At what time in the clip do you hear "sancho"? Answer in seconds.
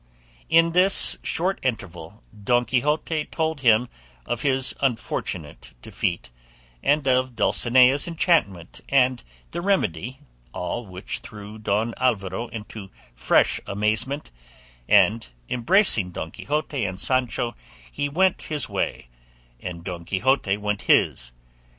16.99-17.53